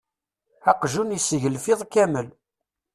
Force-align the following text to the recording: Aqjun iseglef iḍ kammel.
Aqjun 0.71 1.15
iseglef 1.17 1.65
iḍ 1.73 1.81
kammel. 1.93 2.27